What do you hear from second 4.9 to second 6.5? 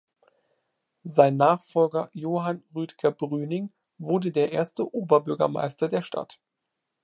Oberbürgermeister der Stadt.